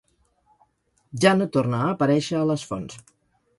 [1.25, 3.01] Ja no torna a aparèixer a les fonts.